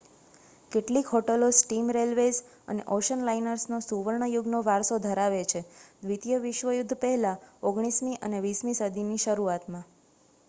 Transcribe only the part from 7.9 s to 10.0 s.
મી અને 20 મી સદીની શરૂઆતમાં